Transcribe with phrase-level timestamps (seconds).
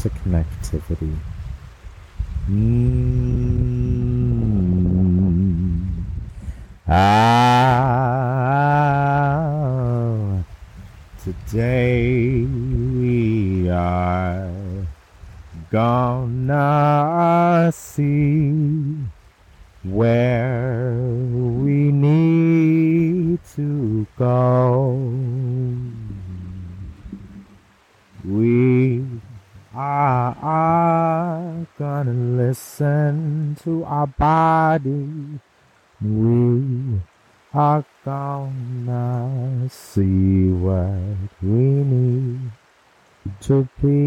[0.00, 1.16] to Connectivity.
[2.48, 3.08] Mm.
[6.90, 6.94] Ah,
[11.22, 14.48] today we are
[15.70, 18.96] gonna see
[19.84, 20.96] where
[21.60, 24.96] we need to go.
[28.24, 29.04] We
[29.74, 32.12] are, are gonna
[32.48, 35.38] listen to our body.
[36.00, 36.98] We
[37.52, 42.50] are gonna see what we need
[43.42, 43.98] to be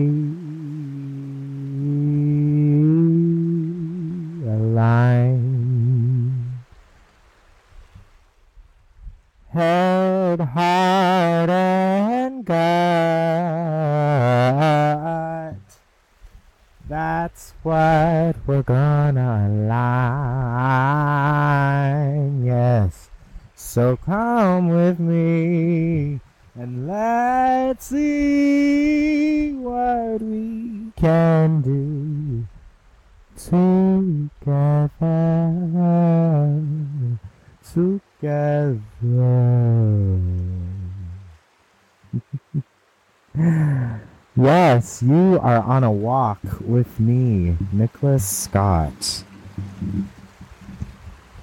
[45.61, 49.23] on a walk with me, Nicholas Scott.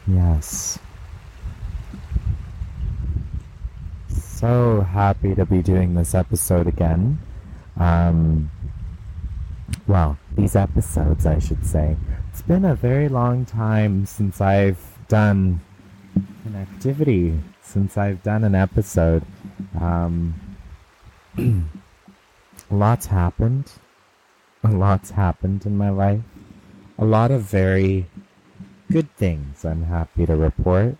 [0.06, 0.78] Yes.
[4.08, 7.18] So happy to be doing this episode again.
[7.76, 8.50] Um,
[9.86, 11.96] well, these episodes, I should say.
[12.30, 14.78] It's been a very long time since I've
[15.08, 15.60] done
[16.44, 19.24] an activity, since I've done an episode.
[19.80, 20.34] Um,
[22.70, 23.72] lots happened.
[24.64, 26.22] A lot's happened in my life.
[26.98, 28.06] A lot of very
[28.90, 30.96] good things I'm happy to report.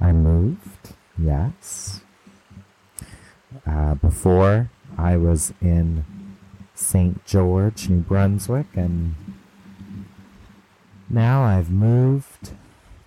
[0.00, 2.02] I moved, yes.
[3.66, 6.04] Uh, before, I was in
[6.74, 7.24] St.
[7.24, 9.14] George, New Brunswick, and
[11.08, 12.52] now I've moved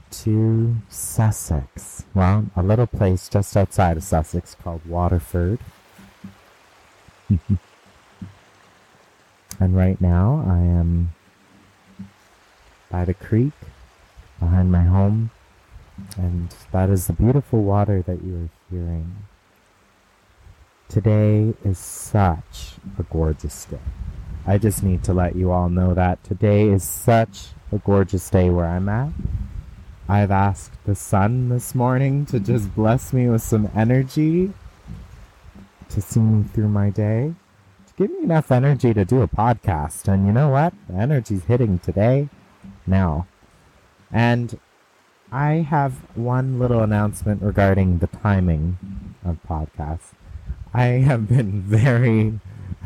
[0.09, 2.05] to Sussex.
[2.13, 5.59] Well, a little place just outside of Sussex called Waterford.
[9.59, 11.13] and right now I am
[12.89, 13.53] by the creek
[14.39, 15.31] behind my home,
[16.17, 19.15] and that is the beautiful water that you are hearing.
[20.89, 23.79] Today is such a gorgeous day.
[24.45, 28.49] I just need to let you all know that today is such a gorgeous day
[28.49, 29.09] where I'm at.
[30.07, 34.53] I've asked the sun this morning to just bless me with some energy
[35.89, 37.33] to see me through my day,
[37.97, 40.07] give me enough energy to do a podcast.
[40.07, 40.73] And you know what?
[40.87, 42.29] The energy's hitting today,
[42.85, 43.27] now.
[44.11, 44.59] And
[45.31, 48.77] I have one little announcement regarding the timing
[49.25, 50.13] of podcasts.
[50.73, 52.39] I have been very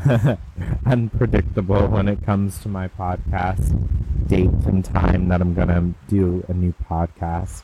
[0.85, 6.45] unpredictable when it comes to my podcast date and time that I'm going to do
[6.47, 7.63] a new podcast.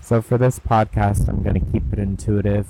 [0.00, 2.68] So for this podcast, I'm going to keep it intuitive.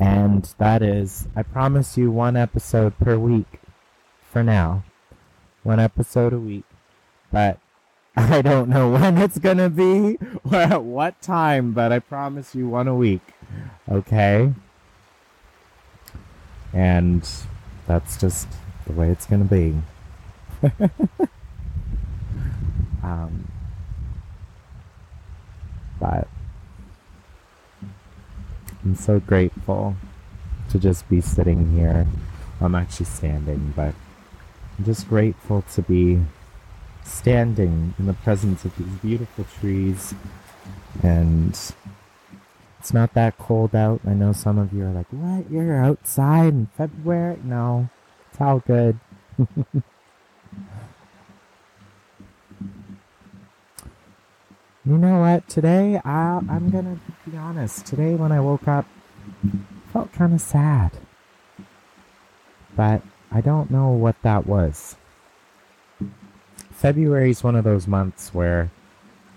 [0.00, 3.60] And that is, I promise you one episode per week
[4.32, 4.82] for now.
[5.62, 6.64] One episode a week.
[7.30, 7.58] But
[8.16, 10.18] I don't know when it's going to be
[10.50, 13.20] or at what time, but I promise you one a week.
[13.90, 14.54] Okay?
[16.72, 17.28] And
[17.86, 18.48] that's just
[18.86, 19.76] the way it's going to be.
[23.02, 23.52] um,
[26.00, 26.26] but
[28.82, 29.96] I'm so grateful
[30.70, 32.06] to just be sitting here.
[32.60, 33.94] I'm actually standing, but
[34.78, 36.20] I'm just grateful to be
[37.04, 40.14] standing in the presence of these beautiful trees
[41.02, 41.50] and
[42.78, 44.00] it's not that cold out.
[44.06, 45.50] I know some of you are like, what?
[45.50, 47.38] You're outside in February?
[47.44, 47.90] No,
[48.30, 48.98] it's all good.
[49.38, 49.82] you
[54.84, 55.46] know what?
[55.46, 57.86] Today, i I'm going to be honest.
[57.86, 58.86] Today, when I woke up,
[59.44, 60.90] I felt kind of sad.
[62.74, 64.96] But I don't know what that was.
[66.72, 68.70] February is one of those months where,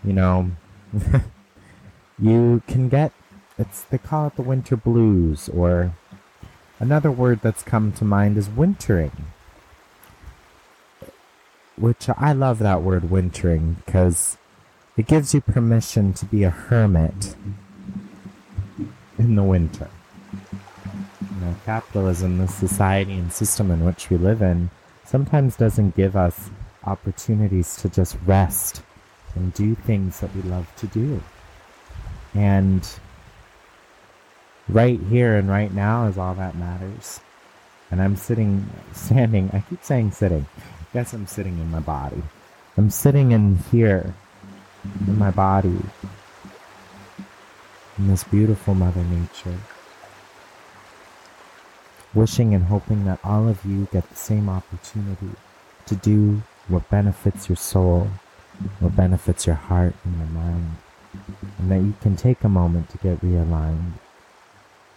[0.03, 0.51] you know,
[2.19, 3.11] you can get
[3.59, 5.93] it's they call it the winter blues or
[6.79, 9.27] another word that's come to mind is wintering
[11.75, 14.37] which I love that word wintering because
[14.97, 17.35] it gives you permission to be a hermit
[19.17, 19.89] in the winter.
[21.41, 24.69] Know, capitalism, the society and system in which we live in,
[25.05, 26.49] sometimes doesn't give us
[26.85, 28.81] opportunities to just rest
[29.35, 31.21] and do things that we love to do.
[32.33, 32.87] And
[34.69, 37.19] right here and right now is all that matters.
[37.91, 40.45] And I'm sitting, standing, I keep saying sitting.
[40.57, 42.23] I guess I'm sitting in my body.
[42.77, 44.13] I'm sitting in here,
[45.07, 45.77] in my body,
[47.97, 49.57] in this beautiful Mother Nature.
[52.13, 55.31] Wishing and hoping that all of you get the same opportunity
[55.85, 58.07] to do what benefits your soul,
[58.79, 60.77] what benefits your heart and your mind,
[61.59, 63.93] and that you can take a moment to get realigned.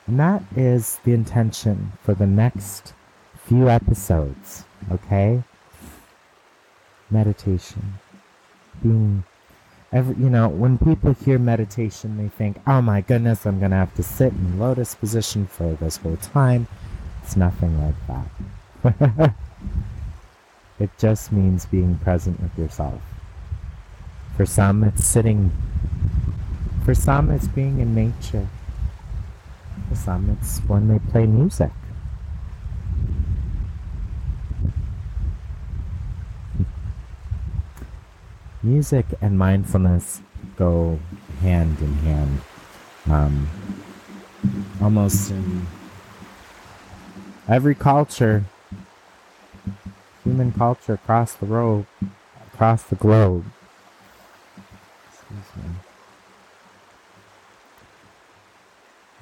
[0.06, 2.92] And that is the intention for the next
[3.34, 5.42] few episodes, okay?
[7.10, 7.94] Meditation.
[8.82, 9.24] Being
[9.92, 13.94] every you know, when people hear meditation they think, Oh my goodness, I'm gonna have
[13.94, 16.66] to sit in lotus position for this whole time.
[17.22, 18.22] It's nothing like
[18.82, 19.34] that.
[20.78, 23.00] it just means being present with yourself.
[24.36, 25.50] For some it's sitting
[26.84, 28.48] for some it's being in nature.
[29.88, 31.72] For some it's when they play music.
[38.66, 40.20] Music and mindfulness
[40.56, 40.98] go
[41.40, 42.40] hand in hand.
[43.08, 43.48] Um,
[44.82, 45.66] almost in
[47.48, 48.44] every culture,
[50.24, 51.86] human culture across the road,
[52.52, 53.44] across the globe.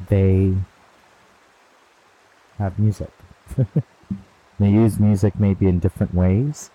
[0.08, 0.54] They
[2.58, 3.10] have music.
[4.58, 6.70] they use music maybe in different ways,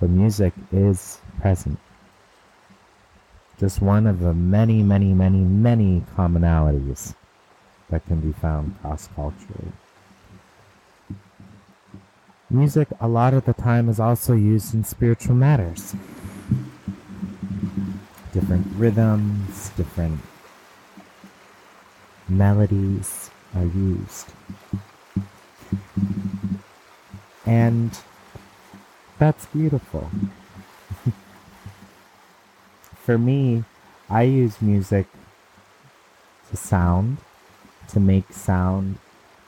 [0.00, 1.78] but music is present
[3.60, 7.14] just one of the many, many, many, many commonalities
[7.90, 9.72] that can be found cross-culturally.
[12.48, 15.94] Music, a lot of the time, is also used in spiritual matters.
[18.32, 20.20] Different rhythms, different
[22.30, 24.32] melodies are used.
[27.44, 27.90] And
[29.18, 30.10] that's beautiful
[33.10, 33.64] for me,
[34.08, 35.08] I use music
[36.48, 37.16] to sound,
[37.88, 38.98] to make sound,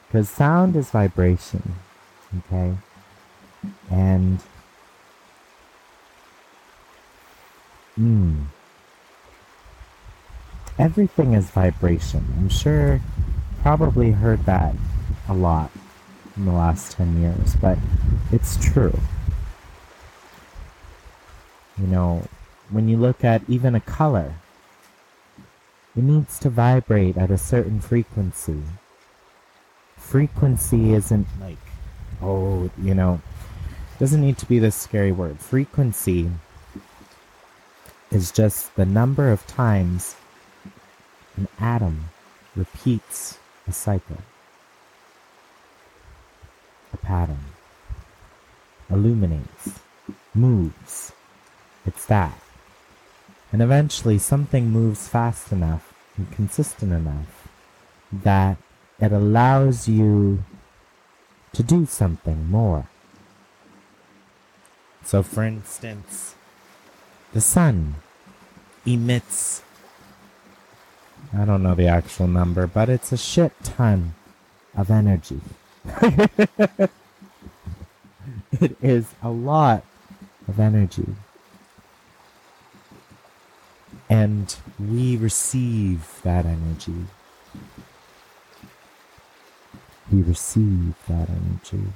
[0.09, 1.77] because sound is vibration,
[2.39, 2.75] okay?
[3.89, 4.41] And,
[7.97, 8.47] mm,
[10.77, 12.35] everything is vibration.
[12.37, 13.01] I'm sure
[13.63, 14.75] probably heard that
[15.29, 15.71] a lot
[16.37, 17.79] in the last 10 years, but
[18.33, 18.99] it's true.
[21.79, 22.27] You know,
[22.73, 24.35] when you look at even a color,
[25.95, 28.63] it needs to vibrate at a certain frequency.
[29.97, 31.59] Frequency isn't like,
[32.23, 33.21] oh, you know,
[33.99, 35.39] doesn't need to be this scary word.
[35.39, 36.31] Frequency
[38.11, 40.17] is just the number of times
[41.37, 42.11] an atom
[42.57, 44.19] repeats a cycle,
[46.93, 47.41] a pattern,
[48.91, 49.81] illuminates,
[50.35, 51.13] moves.
[51.87, 52.42] It's that.
[53.53, 57.47] And eventually something moves fast enough and consistent enough
[58.11, 58.57] that
[58.99, 60.43] it allows you
[61.53, 62.89] to do something more.
[65.05, 66.35] So, for instance,
[67.35, 67.97] the sun
[68.87, 69.63] emits,
[71.37, 74.15] I don't know the actual number, but it's a shit ton
[74.75, 75.41] of energy.
[78.53, 79.85] it is a lot
[80.49, 81.17] of energy
[84.13, 87.07] and we receive that energy.
[90.13, 91.95] We receive that energy.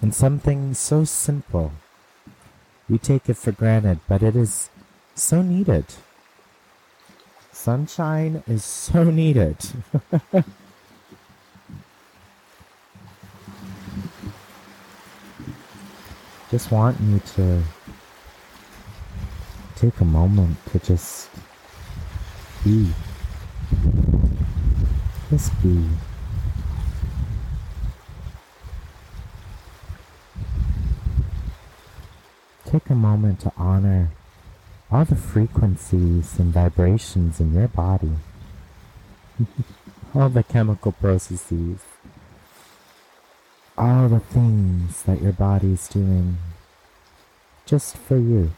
[0.00, 1.72] And something so simple,
[2.88, 4.70] we take it for granted, but it is
[5.16, 5.86] so needed.
[7.50, 9.56] Sunshine is so needed.
[16.52, 17.64] Just want you to
[19.76, 21.28] take a moment to just
[22.64, 22.88] be.
[25.28, 25.86] Just be.
[32.64, 34.08] Take a moment to honor
[34.90, 38.12] all the frequencies and vibrations in your body,
[40.14, 41.80] all the chemical processes,
[43.76, 46.38] all the things that your body's doing
[47.66, 48.52] just for you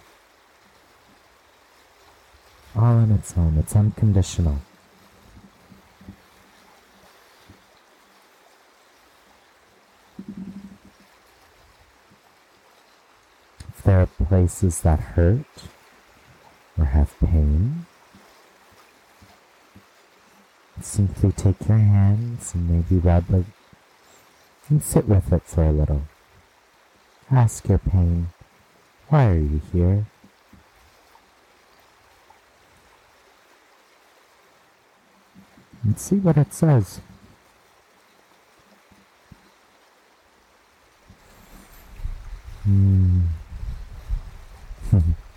[2.78, 3.56] all on its own.
[3.58, 4.58] It's unconditional.
[13.68, 15.44] If there are places that hurt
[16.78, 17.86] or have pain,
[20.80, 23.46] simply take your hands and maybe rub it
[24.68, 26.02] and sit with it for a little.
[27.30, 28.28] Ask your pain,
[29.08, 30.06] why are you here?
[35.88, 37.00] And see what it says.
[42.64, 43.20] Hmm.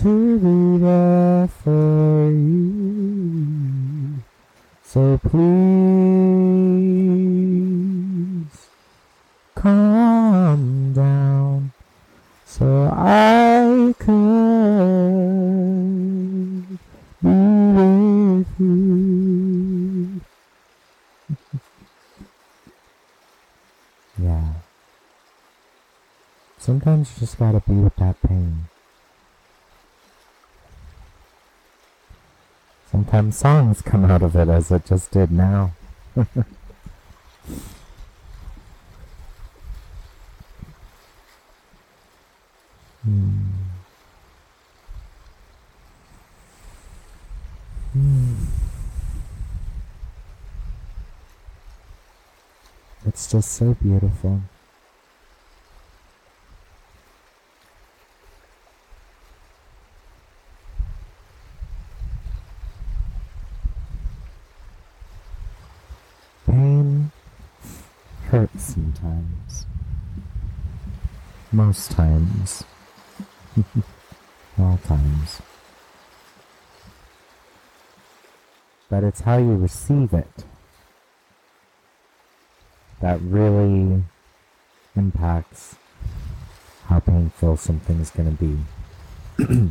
[0.00, 4.16] to be there for you.
[4.82, 5.40] So please
[9.54, 11.72] calm down
[12.46, 14.08] so I could
[17.22, 17.28] be
[17.76, 20.20] with you.
[24.22, 24.52] yeah.
[26.56, 28.70] Sometimes you just gotta be with that pain.
[33.10, 35.72] Sometimes songs come out of it as it just did now.
[43.02, 43.40] Hmm.
[47.94, 48.34] Hmm.
[53.06, 54.42] It's just so beautiful.
[66.46, 67.12] Pain
[68.28, 69.66] hurts sometimes.
[71.52, 72.64] Most times.
[74.58, 75.40] All times.
[78.88, 80.44] But it's how you receive it
[83.00, 84.02] that really
[84.94, 85.76] impacts
[86.86, 88.42] how painful something is going to
[89.38, 89.70] be.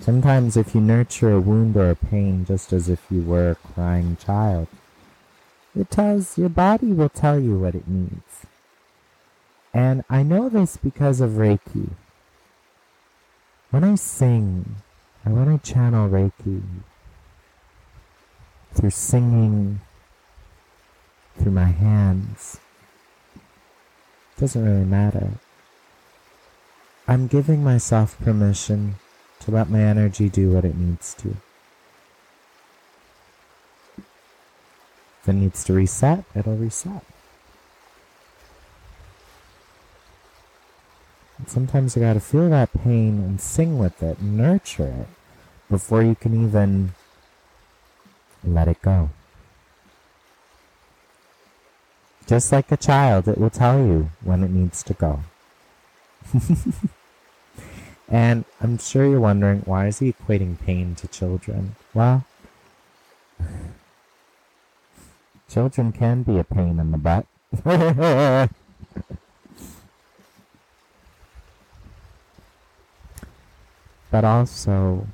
[0.00, 3.54] Sometimes, if you nurture a wound or a pain just as if you were a
[3.54, 4.66] crying child,
[5.78, 8.46] it tells your body will tell you what it needs.
[9.74, 11.90] And I know this because of Reiki.
[13.70, 14.76] When I sing,
[15.24, 16.62] and when I channel Reiki,
[18.74, 19.80] through singing,
[21.38, 22.60] through my hands,
[23.34, 25.30] it doesn't really matter.
[27.08, 28.96] I'm giving myself permission
[29.40, 31.36] to let my energy do what it needs to.
[35.22, 37.04] If it needs to reset, it'll reset.
[41.46, 45.08] Sometimes you gotta feel that pain and sing with it, nurture it,
[45.70, 46.94] before you can even
[48.44, 49.10] let it go.
[52.26, 55.20] Just like a child, it will tell you when it needs to go.
[58.08, 61.76] and I'm sure you're wondering why is he equating pain to children?
[61.94, 62.24] Well,
[65.48, 67.26] children can be a pain in the butt.
[74.12, 75.06] but also,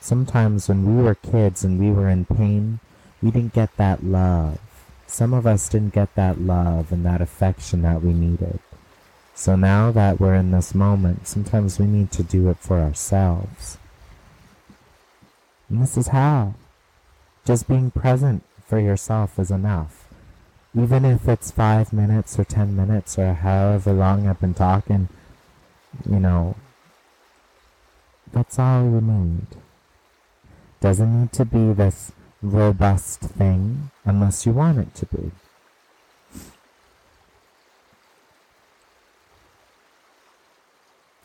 [0.00, 2.80] sometimes when we were kids and we were in pain,
[3.22, 4.58] we didn't get that love.
[5.06, 8.58] Some of us didn't get that love and that affection that we needed.
[9.32, 13.78] So now that we're in this moment, sometimes we need to do it for ourselves.
[15.68, 16.54] And this is how.
[17.44, 20.08] Just being present for yourself is enough.
[20.76, 25.08] Even if it's five minutes or ten minutes or however long I've been talking,
[26.04, 26.56] you know,
[28.32, 29.46] that's all you need.
[30.80, 35.30] Doesn't need to be this robust thing unless you want it to be.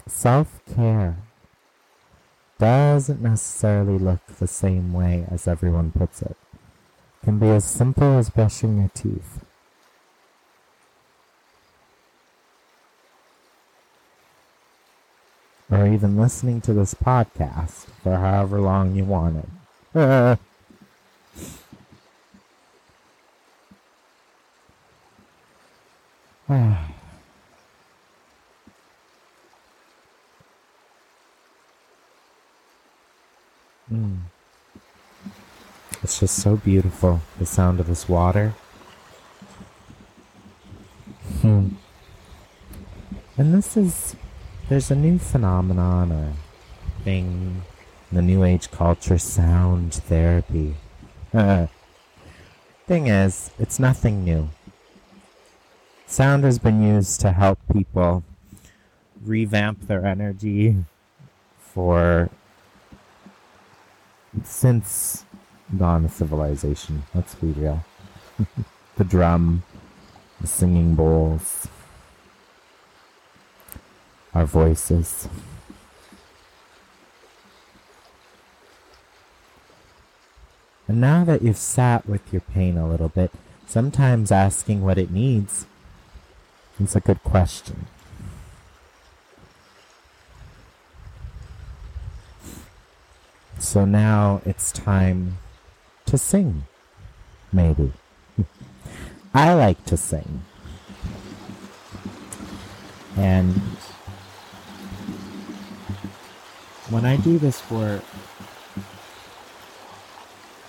[0.07, 1.17] Self care
[2.59, 6.31] doesn't necessarily look the same way as everyone puts it.
[6.31, 6.37] it.
[7.25, 9.43] Can be as simple as brushing your teeth.
[15.73, 19.49] Or even listening to this podcast for however long you want it.
[26.49, 26.79] Mm.
[36.03, 38.53] It's just so beautiful, the sound of this water.
[41.41, 41.69] Hmm.
[43.37, 44.17] And this is,
[44.73, 46.33] there's a new phenomenon or
[47.03, 47.61] thing
[48.09, 50.73] in the New Age culture, sound therapy.
[52.87, 54.49] thing is, it's nothing new.
[56.07, 58.23] Sound has been used to help people
[59.23, 60.77] revamp their energy
[61.59, 62.31] for
[64.43, 65.23] since
[65.77, 67.03] dawn of civilization.
[67.13, 67.85] Let's be real.
[68.95, 69.61] the drum,
[70.41, 71.67] the singing bowls,
[74.33, 75.27] our voices.
[80.87, 83.31] And now that you've sat with your pain a little bit,
[83.67, 85.65] sometimes asking what it needs
[86.79, 87.87] is a good question.
[93.59, 95.37] So now it's time
[96.05, 96.65] to sing,
[97.51, 97.93] maybe.
[99.33, 100.43] I like to sing.
[103.15, 103.61] And
[106.93, 108.03] when I do this work,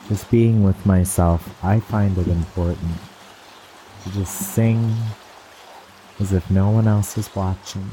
[0.09, 2.97] just being with myself, I find it important
[4.03, 4.91] to just sing
[6.19, 7.91] as if no one else is watching.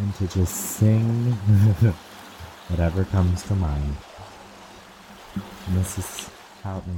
[0.00, 1.32] And to just sing
[2.68, 3.96] whatever comes to mind.
[5.68, 6.30] And this is
[6.64, 6.94] how it may.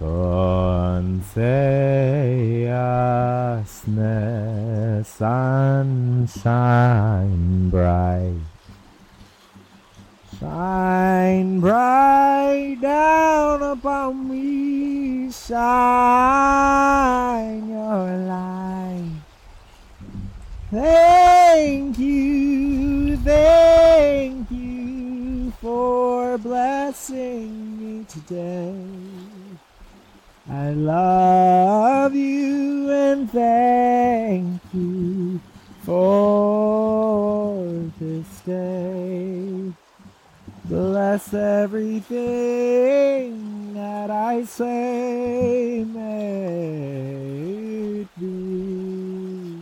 [0.00, 1.36] Sonce
[2.64, 4.14] jasne,
[5.04, 6.48] sunshine
[7.68, 8.40] bright.
[10.38, 16.08] Shine bright down upon me, shine
[17.68, 19.20] your light.
[20.70, 28.99] Thank you, thank you for blessing me today.
[41.10, 42.22] Bless everything
[43.74, 46.86] that I say, may
[48.02, 49.58] it be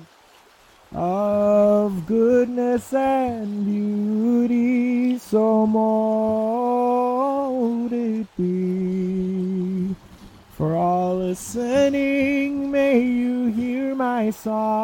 [0.94, 6.74] of goodness and beauty, so mold
[7.94, 9.96] it be.
[10.50, 14.77] For all listening, may you hear my song.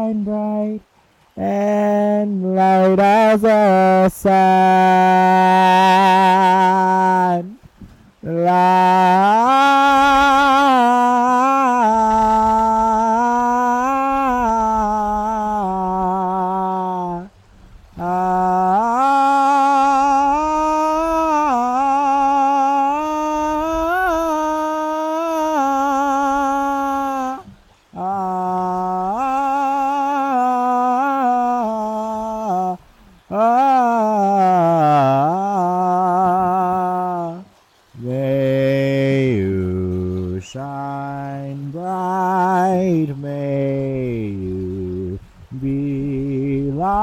[0.00, 0.80] shine bright
[1.36, 4.30] and light as a sun.
[8.22, 9.39] Light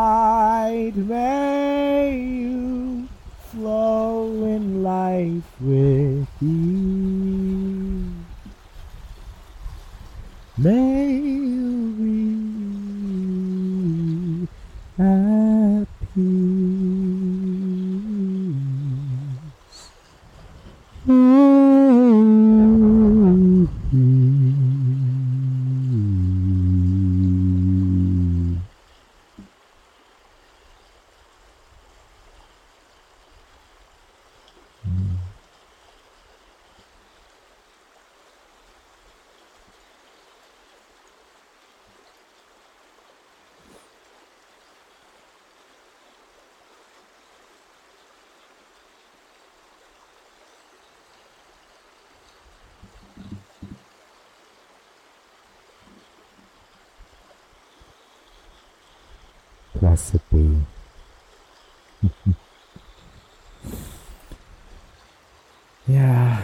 [0.08, 3.08] light, may you
[3.52, 8.08] flow in life with ease.
[10.58, 10.97] May
[59.80, 60.58] Be.
[65.88, 66.42] yeah,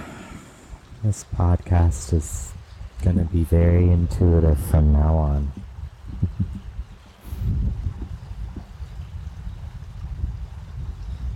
[1.03, 2.51] this podcast is
[3.01, 5.51] going to be very intuitive from now on.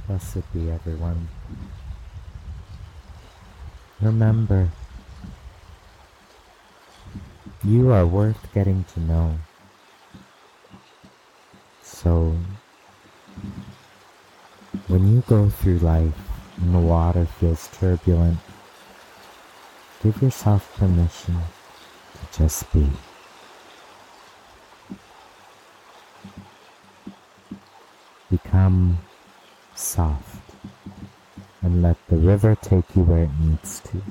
[0.08, 1.30] Blessed be everyone.
[4.02, 4.70] Remember,
[7.64, 9.40] you are worth getting to know.
[11.98, 12.38] So,
[14.88, 16.13] when you go through life
[16.58, 18.40] and the water feels turbulent,
[20.02, 21.38] give yourself permission
[22.13, 22.88] to just be.
[28.32, 29.00] Become
[29.76, 30.42] soft
[31.62, 34.02] and let the river take you where it needs to.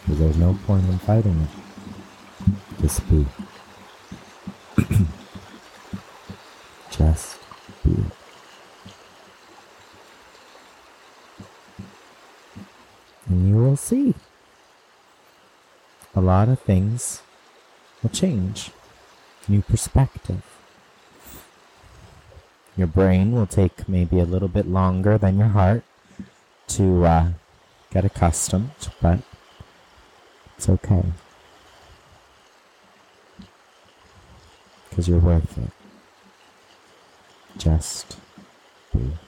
[0.00, 2.80] Because there's no point in fighting it.
[2.80, 3.26] Just be.
[6.90, 7.38] Just
[7.84, 7.96] be.
[13.76, 14.14] Will see.
[16.14, 17.20] A lot of things
[18.02, 18.70] will change.
[19.48, 20.42] New perspective.
[22.74, 25.82] Your brain will take maybe a little bit longer than your heart
[26.68, 27.28] to uh,
[27.90, 28.70] get accustomed,
[29.02, 29.20] but
[30.56, 31.04] it's okay.
[34.88, 35.70] Because you're worth it.
[37.58, 38.16] Just
[38.94, 39.18] be.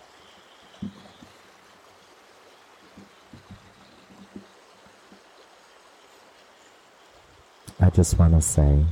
[7.81, 8.85] I just want to say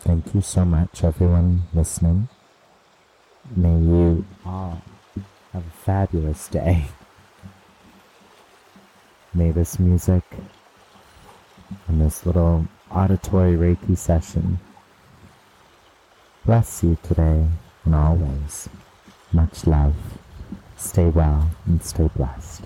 [0.00, 2.28] thank you so much, everyone listening.
[3.54, 4.82] May you all
[5.52, 6.86] have a fabulous day.
[9.32, 10.24] May this music
[11.86, 14.58] and this little auditory Reiki session
[16.44, 17.46] bless you today
[17.84, 18.68] and always.
[19.32, 19.94] Much love.
[20.76, 22.64] Stay well and stay blessed.